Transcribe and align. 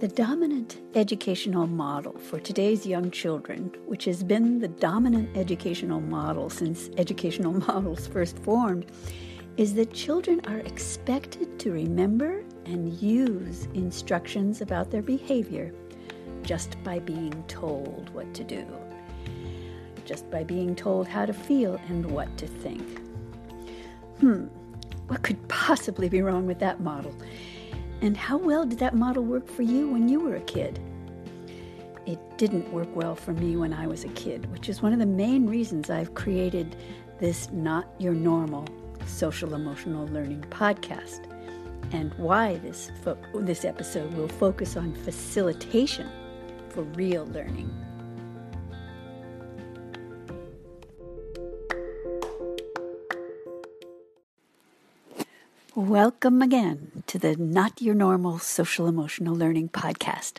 The 0.00 0.08
dominant 0.08 0.78
educational 0.94 1.66
model 1.66 2.16
for 2.18 2.40
today's 2.40 2.86
young 2.86 3.10
children, 3.10 3.70
which 3.84 4.06
has 4.06 4.22
been 4.22 4.58
the 4.58 4.68
dominant 4.68 5.36
educational 5.36 6.00
model 6.00 6.48
since 6.48 6.88
educational 6.96 7.52
models 7.68 8.06
first 8.06 8.38
formed, 8.38 8.86
is 9.58 9.74
that 9.74 9.92
children 9.92 10.40
are 10.46 10.60
expected 10.60 11.58
to 11.58 11.72
remember 11.72 12.42
and 12.64 12.94
use 12.94 13.68
instructions 13.74 14.62
about 14.62 14.90
their 14.90 15.02
behavior 15.02 15.70
just 16.44 16.82
by 16.82 16.98
being 16.98 17.44
told 17.46 18.08
what 18.14 18.32
to 18.32 18.42
do, 18.42 18.66
just 20.06 20.30
by 20.30 20.42
being 20.42 20.74
told 20.74 21.08
how 21.08 21.26
to 21.26 21.34
feel 21.34 21.78
and 21.90 22.10
what 22.10 22.34
to 22.38 22.46
think. 22.46 23.02
Hmm, 24.20 24.46
what 25.08 25.22
could 25.22 25.46
possibly 25.48 26.08
be 26.08 26.22
wrong 26.22 26.46
with 26.46 26.58
that 26.60 26.80
model? 26.80 27.14
And 28.02 28.16
how 28.16 28.38
well 28.38 28.64
did 28.64 28.78
that 28.78 28.94
model 28.94 29.22
work 29.22 29.46
for 29.46 29.60
you 29.60 29.86
when 29.88 30.08
you 30.08 30.20
were 30.20 30.36
a 30.36 30.40
kid? 30.40 30.80
It 32.06 32.18
didn't 32.38 32.72
work 32.72 32.88
well 32.96 33.14
for 33.14 33.34
me 33.34 33.56
when 33.56 33.74
I 33.74 33.86
was 33.86 34.04
a 34.04 34.08
kid, 34.08 34.50
which 34.50 34.70
is 34.70 34.80
one 34.80 34.94
of 34.94 34.98
the 34.98 35.06
main 35.06 35.46
reasons 35.46 35.90
I've 35.90 36.14
created 36.14 36.76
this 37.18 37.50
Not 37.52 37.86
Your 37.98 38.14
Normal 38.14 38.66
social 39.06 39.54
emotional 39.54 40.06
learning 40.08 40.42
podcast 40.48 41.26
and 41.92 42.14
why 42.14 42.56
this 42.58 42.90
fo- 43.02 43.18
this 43.34 43.66
episode 43.66 44.14
will 44.14 44.28
focus 44.28 44.76
on 44.76 44.94
facilitation 44.94 46.08
for 46.70 46.82
real 46.82 47.26
learning. 47.26 47.70
Welcome 55.74 56.42
again 56.42 56.99
to 57.10 57.18
the 57.18 57.34
Not 57.34 57.82
Your 57.82 57.96
Normal 57.96 58.38
Social 58.38 58.86
Emotional 58.86 59.34
Learning 59.34 59.68
podcast. 59.68 60.34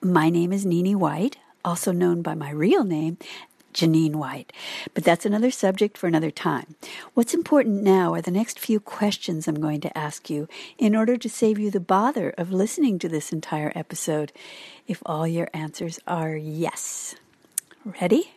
My 0.00 0.30
name 0.30 0.52
is 0.52 0.64
Nini 0.64 0.94
White, 0.94 1.38
also 1.64 1.90
known 1.90 2.22
by 2.22 2.36
my 2.36 2.50
real 2.50 2.84
name, 2.84 3.18
Janine 3.74 4.14
White. 4.14 4.52
But 4.94 5.02
that's 5.02 5.26
another 5.26 5.50
subject 5.50 5.98
for 5.98 6.06
another 6.06 6.30
time. 6.30 6.76
What's 7.14 7.34
important 7.34 7.82
now 7.82 8.14
are 8.14 8.22
the 8.22 8.30
next 8.30 8.60
few 8.60 8.78
questions 8.78 9.48
I'm 9.48 9.60
going 9.60 9.80
to 9.80 9.98
ask 9.98 10.30
you 10.30 10.46
in 10.78 10.94
order 10.94 11.16
to 11.16 11.28
save 11.28 11.58
you 11.58 11.72
the 11.72 11.80
bother 11.80 12.30
of 12.38 12.52
listening 12.52 13.00
to 13.00 13.08
this 13.08 13.32
entire 13.32 13.72
episode 13.74 14.30
if 14.86 15.02
all 15.04 15.26
your 15.26 15.48
answers 15.52 15.98
are 16.06 16.36
yes. 16.36 17.16
Ready? 17.84 18.35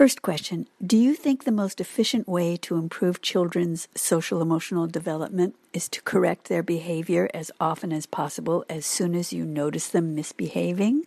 First 0.00 0.22
question 0.22 0.66
Do 0.80 0.96
you 0.96 1.14
think 1.14 1.44
the 1.44 1.52
most 1.52 1.78
efficient 1.78 2.26
way 2.26 2.56
to 2.62 2.76
improve 2.76 3.20
children's 3.20 3.86
social 3.94 4.40
emotional 4.40 4.86
development 4.86 5.56
is 5.74 5.90
to 5.90 6.00
correct 6.00 6.48
their 6.48 6.62
behavior 6.62 7.28
as 7.34 7.50
often 7.60 7.92
as 7.92 8.06
possible 8.06 8.64
as 8.70 8.86
soon 8.86 9.14
as 9.14 9.34
you 9.34 9.44
notice 9.44 9.88
them 9.88 10.14
misbehaving? 10.14 11.04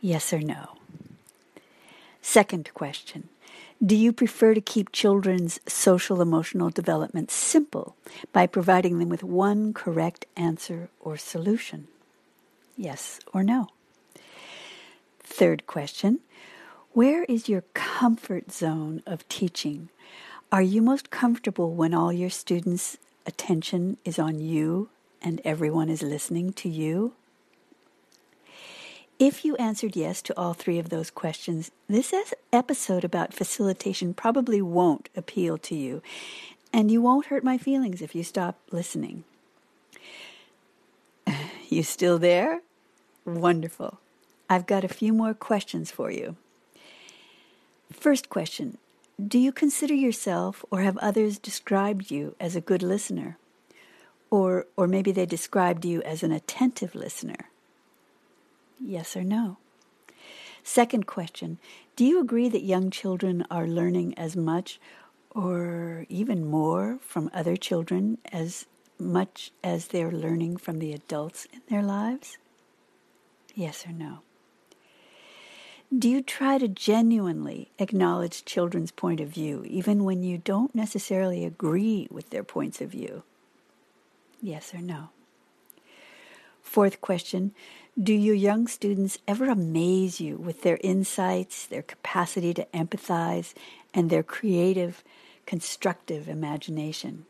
Yes 0.00 0.32
or 0.32 0.38
no? 0.38 0.78
Second 2.22 2.70
question 2.72 3.28
Do 3.84 3.94
you 3.94 4.10
prefer 4.10 4.54
to 4.54 4.62
keep 4.62 4.90
children's 4.90 5.60
social 5.68 6.22
emotional 6.22 6.70
development 6.70 7.30
simple 7.30 7.96
by 8.32 8.46
providing 8.46 8.98
them 8.98 9.10
with 9.10 9.22
one 9.22 9.74
correct 9.74 10.24
answer 10.38 10.88
or 11.00 11.18
solution? 11.18 11.86
Yes 12.78 13.20
or 13.34 13.42
no? 13.42 13.68
Third 15.22 15.66
question 15.66 16.20
where 16.92 17.24
is 17.24 17.48
your 17.48 17.62
comfort 17.74 18.50
zone 18.50 19.02
of 19.06 19.28
teaching? 19.28 19.88
Are 20.50 20.62
you 20.62 20.80
most 20.80 21.10
comfortable 21.10 21.74
when 21.74 21.92
all 21.92 22.12
your 22.12 22.30
students' 22.30 22.96
attention 23.26 23.98
is 24.04 24.18
on 24.18 24.40
you 24.40 24.88
and 25.20 25.40
everyone 25.44 25.90
is 25.90 26.02
listening 26.02 26.52
to 26.54 26.68
you? 26.68 27.12
If 29.18 29.44
you 29.44 29.56
answered 29.56 29.96
yes 29.96 30.22
to 30.22 30.38
all 30.38 30.54
three 30.54 30.78
of 30.78 30.90
those 30.90 31.10
questions, 31.10 31.72
this 31.88 32.14
episode 32.52 33.04
about 33.04 33.34
facilitation 33.34 34.14
probably 34.14 34.62
won't 34.62 35.08
appeal 35.16 35.58
to 35.58 35.74
you, 35.74 36.02
and 36.72 36.90
you 36.90 37.02
won't 37.02 37.26
hurt 37.26 37.42
my 37.42 37.58
feelings 37.58 38.00
if 38.00 38.14
you 38.14 38.22
stop 38.22 38.58
listening. 38.70 39.24
You 41.70 41.82
still 41.82 42.18
there? 42.18 42.62
Wonderful. 43.26 43.98
I've 44.48 44.64
got 44.64 44.84
a 44.84 44.88
few 44.88 45.12
more 45.12 45.34
questions 45.34 45.90
for 45.90 46.10
you. 46.10 46.36
First 47.92 48.28
question 48.28 48.78
Do 49.24 49.38
you 49.38 49.52
consider 49.52 49.94
yourself 49.94 50.64
or 50.70 50.82
have 50.82 50.96
others 50.98 51.38
described 51.38 52.10
you 52.10 52.36
as 52.38 52.54
a 52.54 52.60
good 52.60 52.82
listener? 52.82 53.38
Or, 54.30 54.66
or 54.76 54.86
maybe 54.86 55.10
they 55.10 55.26
described 55.26 55.84
you 55.84 56.02
as 56.02 56.22
an 56.22 56.32
attentive 56.32 56.94
listener? 56.94 57.48
Yes 58.78 59.16
or 59.16 59.24
no? 59.24 59.56
Second 60.62 61.06
question 61.06 61.58
Do 61.96 62.04
you 62.04 62.20
agree 62.20 62.48
that 62.50 62.62
young 62.62 62.90
children 62.90 63.44
are 63.50 63.66
learning 63.66 64.16
as 64.18 64.36
much 64.36 64.78
or 65.30 66.04
even 66.08 66.44
more 66.46 66.98
from 67.00 67.30
other 67.32 67.56
children 67.56 68.18
as 68.30 68.66
much 68.98 69.50
as 69.62 69.88
they're 69.88 70.10
learning 70.10 70.56
from 70.56 70.78
the 70.78 70.92
adults 70.92 71.46
in 71.52 71.62
their 71.68 71.82
lives? 71.82 72.36
Yes 73.54 73.86
or 73.86 73.92
no? 73.92 74.20
Do 75.96 76.10
you 76.10 76.20
try 76.20 76.58
to 76.58 76.68
genuinely 76.68 77.70
acknowledge 77.78 78.44
children's 78.44 78.90
point 78.90 79.20
of 79.20 79.28
view, 79.30 79.64
even 79.66 80.04
when 80.04 80.22
you 80.22 80.36
don't 80.36 80.74
necessarily 80.74 81.46
agree 81.46 82.06
with 82.10 82.28
their 82.28 82.44
points 82.44 82.82
of 82.82 82.90
view? 82.90 83.22
Yes 84.42 84.74
or 84.74 84.82
no? 84.82 85.08
Fourth 86.60 87.00
question 87.00 87.54
Do 88.00 88.12
your 88.12 88.34
young 88.34 88.66
students 88.66 89.16
ever 89.26 89.46
amaze 89.48 90.20
you 90.20 90.36
with 90.36 90.60
their 90.60 90.78
insights, 90.82 91.64
their 91.64 91.82
capacity 91.82 92.52
to 92.52 92.66
empathize, 92.74 93.54
and 93.94 94.10
their 94.10 94.22
creative, 94.22 95.02
constructive 95.46 96.28
imagination? 96.28 97.24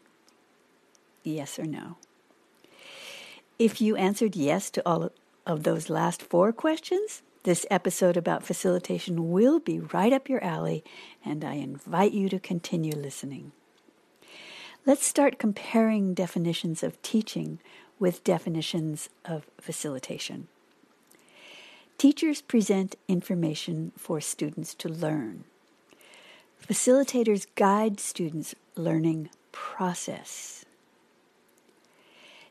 Yes 1.23 1.61
or 1.61 1.65
no? 1.65 1.97
If 3.57 3.81
you 3.81 3.95
answered 3.95 4.35
yes 4.35 4.69
to 4.71 4.83
all 4.85 5.11
of 5.47 5.63
those 5.63 5.89
last 5.89 6.23
four 6.23 6.53
questions, 6.53 7.23
this 7.49 7.65
episode 7.71 8.19
about 8.19 8.45
facilitation 8.45 9.31
will 9.31 9.59
be 9.59 9.81
right 9.81 10.13
up 10.13 10.29
your 10.29 10.45
alley, 10.45 10.85
and 11.25 11.43
I 11.43 11.55
invite 11.55 12.13
you 12.13 12.29
to 12.29 12.39
continue 12.39 12.93
listening. 12.93 13.53
Let's 14.85 15.07
start 15.07 15.39
comparing 15.39 16.13
definitions 16.13 16.83
of 16.83 17.01
teaching 17.01 17.59
with 17.99 18.23
definitions 18.23 19.09
of 19.25 19.47
facilitation. 19.59 20.49
Teachers 21.97 22.43
present 22.43 22.97
information 23.09 23.93
for 23.97 24.21
students 24.21 24.75
to 24.75 24.91
learn. 24.91 25.45
Facilitators 26.63 27.47
guide 27.55 27.99
students' 27.99 28.55
learning 28.77 29.31
process. 29.53 30.67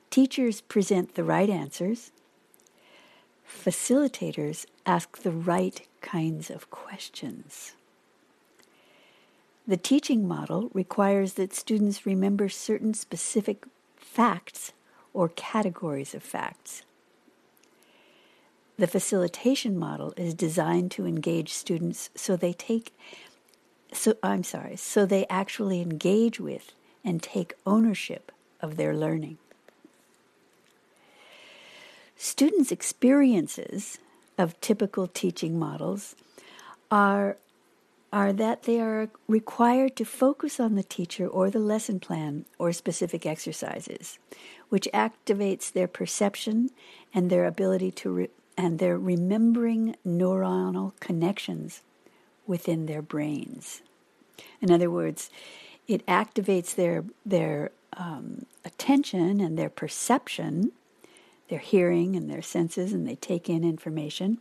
Teachers 0.10 0.62
present 0.62 1.14
the 1.14 1.24
right 1.24 1.52
answers 1.52 2.10
facilitators 3.48 4.66
ask 4.86 5.20
the 5.20 5.32
right 5.32 5.82
kinds 6.02 6.50
of 6.50 6.70
questions. 6.70 7.74
The 9.68 9.78
teaching 9.78 10.28
model 10.28 10.70
requires 10.74 11.34
that 11.34 11.54
students 11.54 12.06
remember 12.06 12.50
certain 12.50 12.94
specific 12.94 13.66
facts 13.96 14.74
or 15.14 15.30
categories 15.30 16.14
of 16.14 16.24
facts. 16.24 16.84
The 18.78 18.88
facilitation 18.88 19.78
model 19.78 20.14
is 20.16 20.34
designed 20.34 20.92
to 20.92 21.06
engage 21.06 21.52
students 21.54 22.10
so 22.16 22.36
they 22.36 22.54
take 22.54 22.94
so 23.94 24.16
I'm 24.22 24.44
sorry, 24.44 24.76
so 24.76 25.06
they 25.06 25.26
actually 25.30 25.82
engage 25.82 26.40
with 26.40 26.74
and 27.04 27.24
take 27.24 27.54
ownership 27.66 28.32
of 28.62 28.76
their 28.76 28.96
learning. 28.96 29.38
Students' 32.18 32.72
experiences 32.72 34.00
of 34.40 34.60
typical 34.60 35.08
teaching 35.08 35.58
models 35.60 36.16
are, 36.90 37.38
are 38.12 38.34
that 38.34 38.64
they 38.64 38.80
are 38.80 39.10
required 39.28 39.96
to 39.98 40.06
focus 40.06 40.60
on 40.60 40.76
the 40.76 40.84
teacher 40.84 41.28
or 41.28 41.52
the 41.52 41.60
lesson 41.60 42.00
plan 42.00 42.46
or 42.58 42.74
specific 42.74 43.26
exercises, 43.26 44.18
which 44.70 44.90
activates 44.94 45.72
their 45.72 45.88
perception 45.88 46.72
and 47.14 47.30
their 47.30 47.46
ability 47.46 47.92
to 47.92 48.10
re- 48.10 48.30
and 48.58 48.80
their 48.80 48.98
remembering 48.98 49.96
neuronal 50.06 50.94
connections 51.00 51.84
within 52.48 52.88
their 52.88 53.04
brains. 53.04 53.84
In 54.60 54.72
other 54.72 54.90
words, 54.90 55.30
it 55.88 56.04
activates 56.08 56.74
their 56.74 57.04
their 57.24 57.72
um, 57.96 58.46
attention 58.66 59.40
and 59.40 59.58
their 59.58 59.70
perception 59.70 60.72
their 61.50 61.60
hearing 61.60 62.16
and 62.16 62.30
their 62.30 62.42
senses 62.42 62.94
and 62.94 63.08
they 63.08 63.16
take 63.16 63.50
in 63.50 63.64
information. 63.64 64.40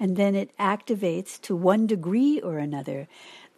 And 0.00 0.16
then 0.16 0.34
it 0.34 0.56
activates 0.58 1.40
to 1.42 1.54
one 1.54 1.86
degree 1.86 2.40
or 2.40 2.58
another 2.58 3.08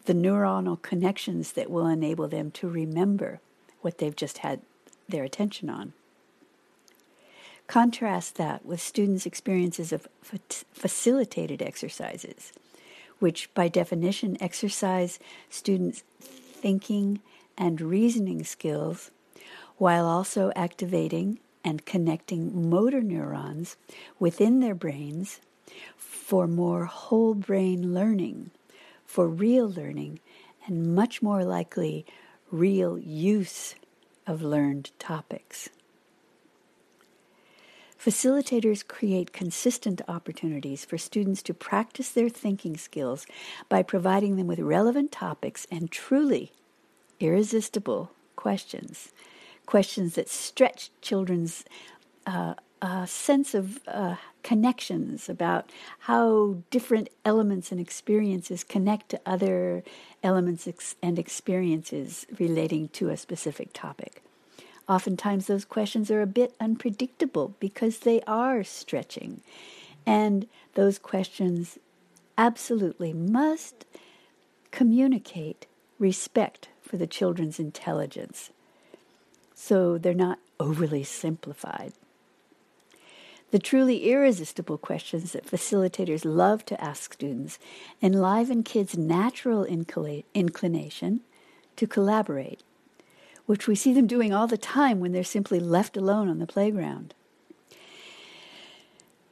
the 0.05 0.15
neuronal 0.15 0.81
connections 0.81 1.53
that 1.53 1.71
will 1.71 1.87
enable 1.87 2.29
them 2.29 2.51
to 2.53 2.69
remember 2.69 3.41
what 3.81 3.99
they've 3.99 4.17
just 4.17 4.39
had 4.39 4.61
their 5.09 5.25
attention 5.25 5.69
on. 5.71 5.93
Contrast 7.67 8.37
that 8.37 8.65
with 8.65 8.81
students' 8.81 9.27
experiences 9.27 9.93
of 9.93 10.09
facilitated 10.73 11.63
exercises, 11.63 12.53
which 13.21 13.53
by 13.55 13.69
definition 13.69 14.37
exercise 14.41 15.19
students' 15.49 16.03
thinking 16.21 17.21
and 17.57 17.81
reasoning 17.81 18.43
skills 18.43 19.11
while 19.77 20.07
also 20.07 20.53
activating 20.57 21.39
and 21.65 21.85
connecting 21.85 22.71
motor 22.71 23.01
neurons 23.01 23.77
within 24.19 24.61
their 24.61 24.75
brains 24.75 25.41
for 25.97 26.47
more 26.47 26.87
whole 26.87 27.35
brain 27.35 27.95
learning, 27.95 28.51
for 29.05 29.29
real 29.29 29.69
learning, 29.69 30.21
and 30.67 30.95
much 30.95 31.23
more 31.23 31.45
likely 31.45 32.05
real 32.51 32.99
use 32.99 33.75
of 34.27 34.43
learned 34.43 34.91
topics. 34.99 35.69
Facilitators 37.99 38.87
create 38.87 39.33
consistent 39.33 40.01
opportunities 40.09 40.87
for 40.87 40.97
students 40.97 41.43
to 41.43 41.53
practice 41.53 42.11
their 42.11 42.31
thinking 42.31 42.77
skills 42.77 43.27
by 43.69 43.83
providing 43.83 44.37
them 44.37 44.47
with 44.47 44.59
relevant 44.59 45.13
topics 45.13 45.67
and 45.71 45.91
truly 45.91 46.53
irresistible 47.21 48.11
questions. 48.37 49.13
Questions 49.71 50.17
that 50.17 50.29
stretch 50.29 50.91
children's 51.01 51.65
uh, 52.27 52.55
uh, 52.83 53.07
sense 53.07 53.55
of 53.55 53.79
uh, 53.87 54.17
connections 54.43 55.29
about 55.29 55.71
how 56.01 56.57
different 56.73 57.09
elements 57.25 57.71
and 57.71 57.81
experiences 57.81 58.65
connect 58.65 59.11
to 59.11 59.21
other 59.25 59.85
elements 60.25 60.67
ex- 60.67 60.97
and 61.01 61.21
experiences 61.21 62.27
relating 62.41 62.89
to 62.89 63.11
a 63.11 63.17
specific 63.17 63.69
topic. 63.73 64.25
Oftentimes, 64.89 65.47
those 65.47 65.65
questions 65.65 66.11
are 66.11 66.21
a 66.21 66.27
bit 66.27 66.53
unpredictable 66.59 67.55
because 67.61 68.01
they 68.01 68.21
are 68.23 68.65
stretching. 68.65 69.41
And 70.05 70.49
those 70.75 70.99
questions 70.99 71.79
absolutely 72.37 73.13
must 73.13 73.85
communicate 74.73 75.67
respect 76.01 76.71
for 76.83 76.97
the 76.97 77.07
children's 77.07 77.61
intelligence. 77.61 78.51
So 79.63 79.99
they're 79.99 80.15
not 80.15 80.39
overly 80.59 81.05
simplified. 81.05 81.93
The 83.51 83.59
truly 83.59 84.11
irresistible 84.11 84.79
questions 84.79 85.33
that 85.33 85.47
facilitators 85.47 86.25
love 86.25 86.65
to 86.67 86.83
ask 86.83 87.13
students 87.13 87.59
enliven 88.01 88.63
kids' 88.63 88.97
natural 88.97 89.65
inclination 89.65 91.21
to 91.77 91.87
collaborate 91.87 92.63
which 93.51 93.67
we 93.67 93.75
see 93.75 93.93
them 93.93 94.07
doing 94.07 94.33
all 94.33 94.47
the 94.47 94.57
time 94.57 95.01
when 95.01 95.11
they're 95.11 95.25
simply 95.25 95.59
left 95.59 95.97
alone 95.97 96.29
on 96.29 96.39
the 96.39 96.47
playground. 96.47 97.13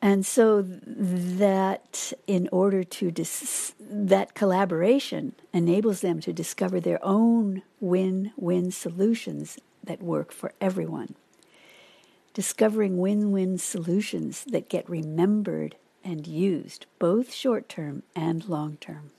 And 0.03 0.27
so 0.27 0.61
that 0.61 2.13
in 2.27 2.49
order 2.51 2.83
to 2.83 3.13
dis- 3.13 3.75
that 3.79 4.35
collaboration 4.35 5.37
enables 5.53 6.01
them 6.01 6.19
to 6.23 6.33
discover 6.33 6.81
their 6.81 6.99
own 7.01 7.63
win-win 7.79 8.73
solutions 8.73 9.61
that 9.89 10.01
work 10.03 10.31
for 10.31 10.53
everyone. 10.61 11.17
Discovering 12.35 12.99
win-win 12.99 13.59
solutions 13.59 14.45
that 14.45 14.69
get 14.69 14.89
remembered 14.89 15.75
and 16.05 16.27
used, 16.27 16.87
both 17.01 17.35
short-term 17.35 18.05
and 18.15 18.49
long-term. 18.49 19.11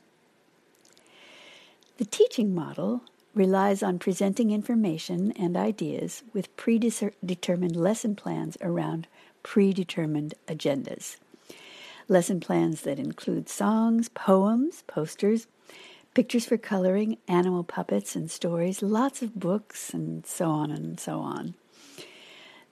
The 1.98 2.06
teaching 2.06 2.56
model 2.56 3.02
relies 3.36 3.84
on 3.84 4.00
presenting 4.00 4.52
information 4.52 5.34
and 5.34 5.58
ideas 5.58 6.24
with 6.34 6.56
predetermined 6.56 7.76
lesson 7.76 8.16
plans 8.16 8.58
around 8.62 9.08
predetermined 9.44 10.34
agendas. 10.48 11.18
Lesson 12.08 12.40
plans 12.40 12.82
that 12.82 13.00
include 13.00 13.50
songs, 13.50 14.10
poems, 14.10 14.84
posters, 14.88 15.48
pictures 16.14 16.46
for 16.46 16.58
coloring, 16.58 17.18
animal 17.28 17.64
puppets 17.64 18.16
and 18.16 18.30
stories, 18.30 18.82
lots 18.82 19.22
of 19.22 19.40
books, 19.40 19.94
and 19.94 20.26
so 20.26 20.50
on 20.50 20.72
and 20.72 21.00
so 21.00 21.20
on. 21.20 21.56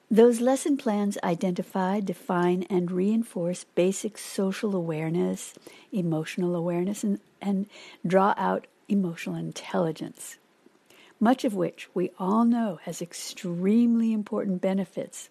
Those 0.09 0.39
lesson 0.39 0.77
plans 0.77 1.17
identify, 1.23 1.99
define, 1.99 2.63
and 2.69 2.91
reinforce 2.91 3.65
basic 3.75 4.17
social 4.17 4.75
awareness, 4.75 5.53
emotional 5.91 6.55
awareness, 6.55 7.03
and, 7.03 7.19
and 7.41 7.67
draw 8.05 8.33
out 8.37 8.67
emotional 8.87 9.35
intelligence 9.35 10.37
much 11.19 11.43
of 11.43 11.55
which 11.55 11.89
we 11.93 12.11
all 12.19 12.45
know 12.45 12.79
has 12.83 13.01
extremely 13.01 14.13
important 14.13 14.61
benefits. 14.61 15.29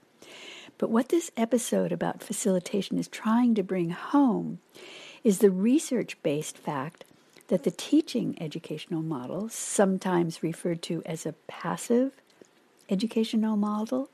But 0.78 0.90
what 0.90 1.08
this 1.08 1.30
episode 1.36 1.92
about 1.92 2.22
facilitation 2.22 2.98
is 2.98 3.08
trying 3.08 3.54
to 3.54 3.62
bring 3.62 3.90
home 3.90 4.58
is 5.24 5.38
the 5.38 5.50
research 5.50 6.20
based 6.22 6.58
fact 6.58 7.04
that 7.48 7.62
the 7.62 7.70
teaching 7.70 8.36
educational 8.40 9.02
model, 9.02 9.48
sometimes 9.48 10.42
referred 10.42 10.82
to 10.82 11.02
as 11.06 11.24
a 11.24 11.34
passive 11.46 12.12
educational 12.88 13.56
model, 13.56 14.10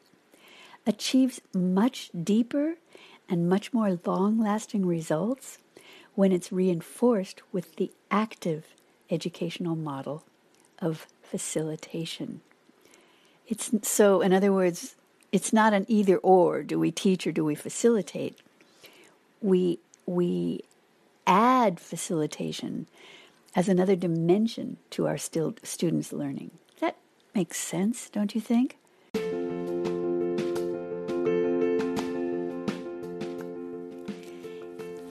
achieves 0.86 1.40
much 1.54 2.10
deeper 2.22 2.74
and 3.28 3.48
much 3.48 3.72
more 3.72 3.98
long 4.04 4.38
lasting 4.38 4.84
results 4.84 5.58
when 6.14 6.32
it's 6.32 6.52
reinforced 6.52 7.42
with 7.52 7.76
the 7.76 7.90
active 8.10 8.66
educational 9.10 9.76
model 9.76 10.24
of 10.78 11.06
facilitation. 11.22 12.40
It's 13.48 13.70
so, 13.82 14.20
in 14.20 14.32
other 14.32 14.52
words, 14.52 14.96
it's 15.30 15.52
not 15.52 15.72
an 15.72 15.86
either 15.88 16.18
or. 16.18 16.62
Do 16.62 16.78
we 16.78 16.90
teach 16.90 17.26
or 17.26 17.32
do 17.32 17.44
we 17.44 17.54
facilitate? 17.54 18.38
We 19.40 19.78
we 20.04 20.64
add 21.26 21.80
facilitation 21.80 22.86
as 23.54 23.68
another 23.68 23.96
dimension 23.96 24.78
to 24.90 25.06
our 25.06 25.18
still 25.18 25.54
students' 25.62 26.12
learning. 26.12 26.50
That 26.80 26.96
makes 27.34 27.58
sense, 27.58 28.08
don't 28.10 28.34
you 28.34 28.40
think? 28.40 28.78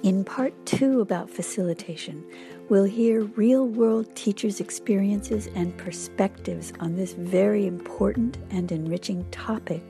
In 0.03 0.23
part 0.25 0.53
two 0.65 1.01
about 1.01 1.29
facilitation, 1.29 2.25
we'll 2.69 2.85
hear 2.85 3.21
real 3.35 3.67
world 3.67 4.15
teachers' 4.15 4.59
experiences 4.59 5.47
and 5.53 5.77
perspectives 5.77 6.73
on 6.79 6.95
this 6.95 7.13
very 7.13 7.67
important 7.67 8.37
and 8.49 8.71
enriching 8.71 9.23
topic 9.29 9.83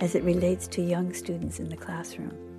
as 0.00 0.14
it 0.14 0.22
relates 0.24 0.68
to 0.68 0.82
young 0.82 1.14
students 1.14 1.58
in 1.58 1.70
the 1.70 1.76
classroom. 1.76 2.49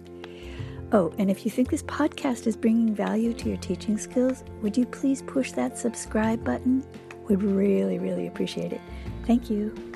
Oh, 0.94 1.14
and 1.18 1.32
if 1.32 1.46
you 1.46 1.52
think 1.52 1.70
this 1.70 1.84
podcast 1.84 2.48
is 2.48 2.58
bringing 2.58 2.94
value 2.94 3.34
to 3.34 3.48
your 3.48 3.58
teaching 3.58 3.98
skills, 3.98 4.44
would 4.62 4.76
you 4.76 4.86
please 4.86 5.22
push 5.22 5.54
that 5.54 5.78
subscribe 5.78 6.44
button? 6.44 6.86
We'd 7.28 7.44
really, 7.44 7.98
really 7.98 8.28
appreciate 8.28 8.74
it. 8.74 8.82
Thank 9.26 9.50
you. 9.50 9.91